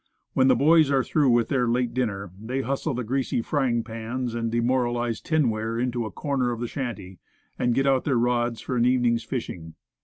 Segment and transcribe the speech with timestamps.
[0.33, 4.33] When the boys are through with their late dinner, they hustle the greasy frying pans
[4.33, 7.19] and demoralized tinware into a corner of the shanty,
[7.59, 9.75] and get out their rods for an evening's fishing.